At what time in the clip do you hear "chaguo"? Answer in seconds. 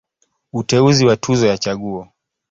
1.57-2.07